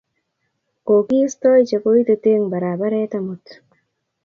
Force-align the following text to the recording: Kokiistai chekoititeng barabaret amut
Kokiistai 0.87 1.61
chekoititeng 1.69 2.43
barabaret 2.51 3.11
amut 3.17 3.43